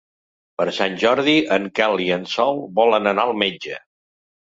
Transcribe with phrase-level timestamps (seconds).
[0.61, 3.83] Per Sant Jordi en Quel i en Sol volen anar al metge.